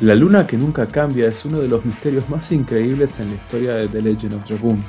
[0.00, 3.74] La luna que nunca cambia es uno de los misterios más increíbles en la historia
[3.74, 4.80] de The Legend of Dragoon.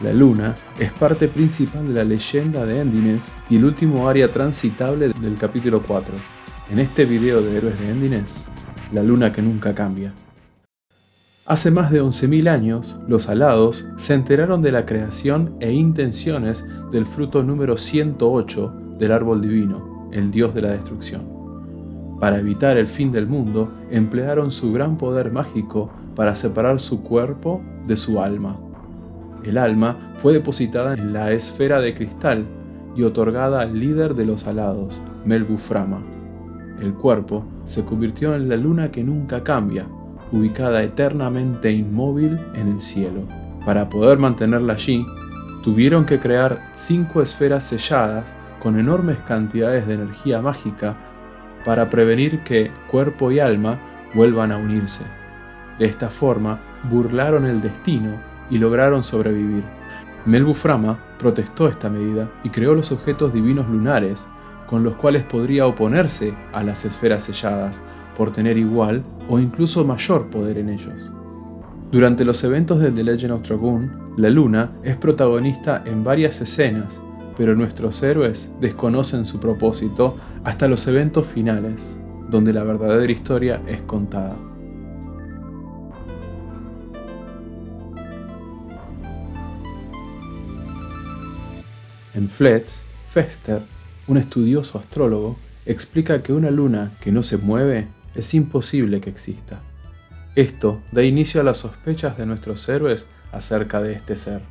[0.00, 5.08] La luna es parte principal de la leyenda de Endines y el último área transitable
[5.08, 6.14] del capítulo 4.
[6.70, 8.46] En este video de Héroes de Endines,
[8.90, 10.14] la luna que nunca cambia.
[11.44, 17.04] Hace más de 11.000 años, los alados se enteraron de la creación e intenciones del
[17.04, 21.33] fruto número 108 del árbol divino, el dios de la destrucción.
[22.20, 27.60] Para evitar el fin del mundo, emplearon su gran poder mágico para separar su cuerpo
[27.86, 28.56] de su alma.
[29.42, 32.46] El alma fue depositada en la esfera de cristal
[32.96, 36.02] y otorgada al líder de los alados, Melbuframa.
[36.80, 39.86] El cuerpo se convirtió en la luna que nunca cambia,
[40.32, 43.22] ubicada eternamente inmóvil en el cielo.
[43.64, 45.04] Para poder mantenerla allí,
[45.62, 50.96] tuvieron que crear cinco esferas selladas con enormes cantidades de energía mágica
[51.64, 53.78] para prevenir que cuerpo y alma
[54.14, 55.04] vuelvan a unirse.
[55.78, 59.64] De esta forma, burlaron el destino y lograron sobrevivir.
[60.26, 64.26] Melbuframa protestó esta medida y creó los objetos divinos lunares,
[64.66, 67.82] con los cuales podría oponerse a las esferas selladas,
[68.16, 71.10] por tener igual o incluso mayor poder en ellos.
[71.90, 77.00] Durante los eventos de The Legend of Dragoon, la luna es protagonista en varias escenas,
[77.36, 81.80] pero nuestros héroes desconocen su propósito hasta los eventos finales,
[82.30, 84.36] donde la verdadera historia es contada.
[92.14, 92.80] En Fletz,
[93.12, 93.62] Fester,
[94.06, 99.60] un estudioso astrólogo, explica que una luna que no se mueve es imposible que exista.
[100.36, 104.42] Esto da inicio a las sospechas de nuestros héroes acerca de este ser.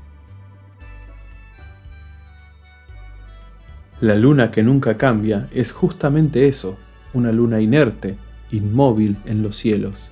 [4.04, 6.78] La luna que nunca cambia es justamente eso,
[7.14, 8.18] una luna inerte,
[8.52, 10.12] inmóvil en los cielos.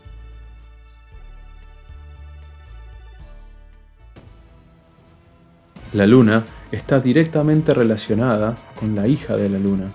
[5.91, 9.91] La luna está directamente relacionada con la hija de la luna.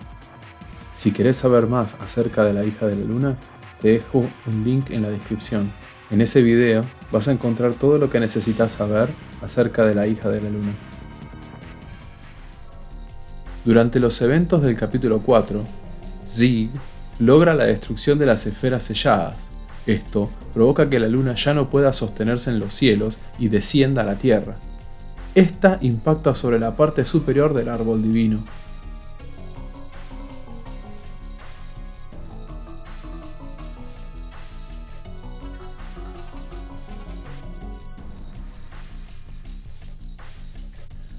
[0.92, 3.36] Si querés saber más acerca de la hija de la luna,
[3.80, 5.72] te dejo un link en la descripción.
[6.10, 9.08] En ese video vas a encontrar todo lo que necesitas saber
[9.40, 10.74] acerca de la hija de la luna.
[13.66, 15.64] Durante los eventos del capítulo 4,
[16.28, 16.70] Zig
[17.18, 19.34] logra la destrucción de las esferas selladas.
[19.86, 24.04] Esto provoca que la luna ya no pueda sostenerse en los cielos y descienda a
[24.04, 24.54] la tierra.
[25.34, 28.44] Esta impacta sobre la parte superior del árbol divino.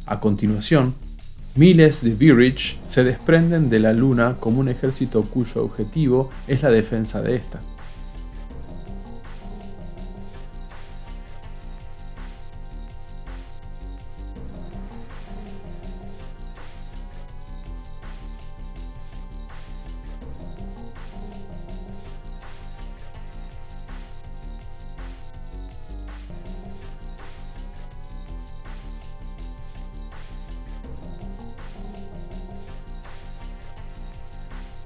[0.06, 0.96] A continuación,
[1.58, 6.70] Miles de Virich se desprenden de la Luna como un ejército cuyo objetivo es la
[6.70, 7.60] defensa de esta.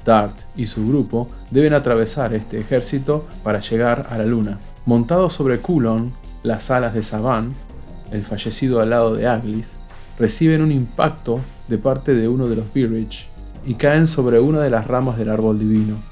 [0.04, 4.60] Dart y su grupo deben atravesar este ejército para llegar a la Luna.
[4.86, 6.14] Montados sobre Kulon,
[6.44, 7.54] las alas de Saban,
[8.12, 9.68] el fallecido al lado de Aglis,
[10.18, 13.30] reciben un impacto de parte de uno de los Birich
[13.66, 16.11] y caen sobre una de las ramas del árbol divino.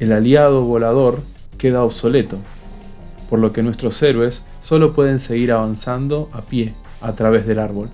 [0.00, 1.20] El aliado volador
[1.58, 2.38] queda obsoleto,
[3.28, 7.90] por lo que nuestros héroes solo pueden seguir avanzando a pie a través del árbol.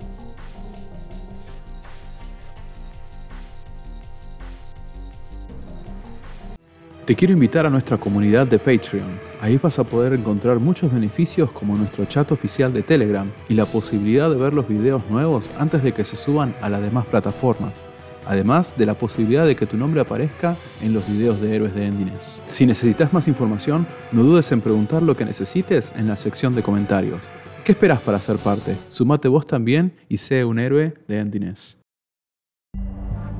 [7.05, 9.19] Te quiero invitar a nuestra comunidad de Patreon.
[9.41, 13.65] Ahí vas a poder encontrar muchos beneficios como nuestro chat oficial de Telegram y la
[13.65, 17.86] posibilidad de ver los videos nuevos antes de que se suban a las demás plataformas
[18.27, 21.85] además de la posibilidad de que tu nombre aparezca en los videos de héroes de
[21.85, 22.41] Endines.
[22.47, 26.63] Si necesitas más información, no dudes en preguntar lo que necesites en la sección de
[26.63, 27.21] comentarios.
[27.63, 28.75] ¿Qué esperas para ser parte?
[28.89, 31.77] Sumate vos también y sé un héroe de Endines.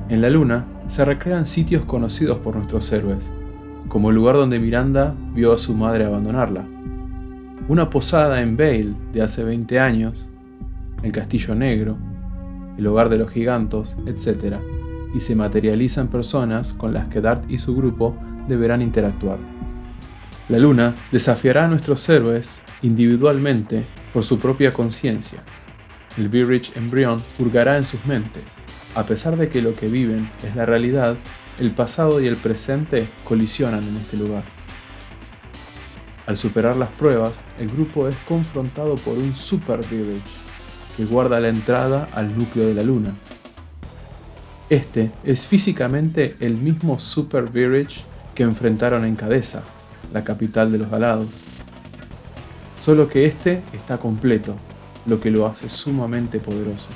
[0.08, 3.30] En la luna se recrean sitios conocidos por nuestros héroes,
[3.88, 6.66] como el lugar donde Miranda vio a su madre abandonarla,
[7.68, 10.26] una posada en Vale de hace 20 años,
[11.02, 11.98] el Castillo Negro,
[12.78, 14.77] el hogar de los gigantos, etc
[15.14, 18.16] y se materializan personas con las que Dart y su grupo
[18.48, 19.38] deberán interactuar.
[20.48, 25.42] La luna desafiará a nuestros héroes individualmente por su propia conciencia.
[26.16, 28.42] El Rich embrión hurgará en sus mentes.
[28.94, 31.16] A pesar de que lo que viven es la realidad,
[31.60, 34.42] el pasado y el presente colisionan en este lugar.
[36.26, 40.22] Al superar las pruebas, el grupo es confrontado por un Super Rich
[40.96, 43.14] que guarda la entrada al núcleo de la luna.
[44.70, 48.02] Este es físicamente el mismo Super Virage
[48.34, 49.62] que enfrentaron en Cadesa,
[50.12, 51.30] la capital de los Galados.
[52.78, 54.56] Solo que este está completo,
[55.06, 56.90] lo que lo hace sumamente poderoso.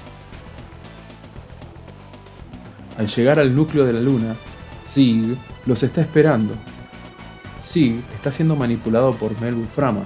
[2.98, 4.36] Al llegar al núcleo de la luna,
[4.82, 6.54] Sig los está esperando.
[7.58, 10.04] Sig está siendo manipulado por Melbu Frama.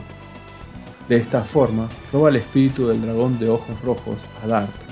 [1.08, 4.85] De esta forma, roba el espíritu del dragón de ojos rojos a Dart.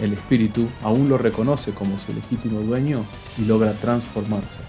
[0.00, 3.04] El espíritu aún lo reconoce como su legítimo dueño
[3.38, 4.60] y logra transformarse.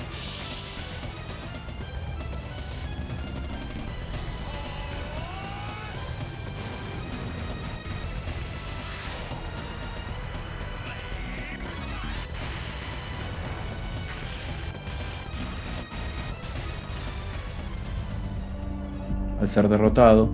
[19.42, 20.30] Al ser derrotado,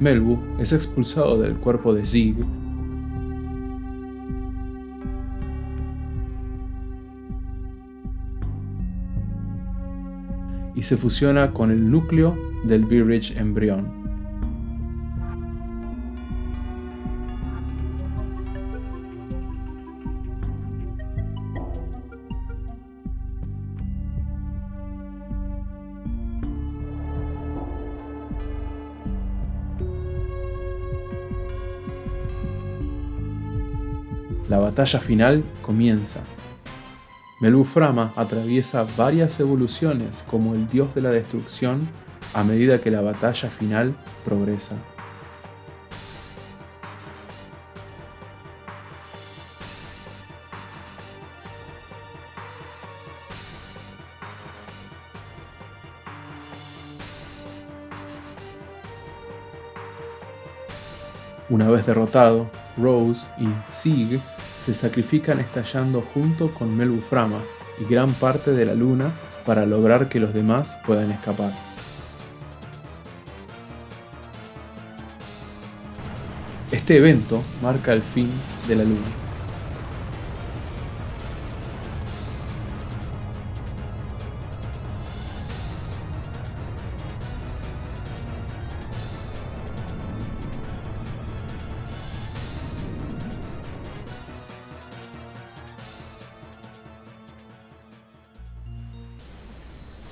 [0.00, 2.36] Melbu es expulsado del cuerpo de Zig
[10.76, 14.06] y se fusiona con el núcleo del V-Rich embrión.
[34.48, 36.22] La batalla final comienza.
[37.38, 41.86] Meluframa atraviesa varias evoluciones como el dios de la destrucción
[42.32, 43.94] a medida que la batalla final
[44.24, 44.76] progresa.
[61.50, 64.20] Una vez derrotado, Rose y Sig
[64.66, 67.38] se sacrifican estallando junto con Melbuframa
[67.78, 69.12] y gran parte de la luna
[69.44, 71.52] para lograr que los demás puedan escapar.
[76.72, 78.28] Este evento marca el fin
[78.66, 79.25] de la luna.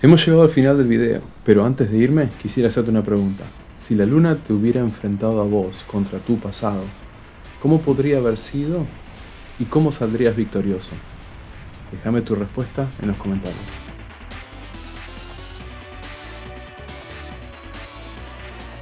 [0.05, 3.45] Hemos llegado al final del video, pero antes de irme quisiera hacerte una pregunta.
[3.81, 6.83] Si la luna te hubiera enfrentado a vos contra tu pasado,
[7.63, 8.85] ¿cómo podría haber sido
[9.59, 10.91] y cómo saldrías victorioso?
[11.91, 13.84] Déjame tu respuesta en los comentarios.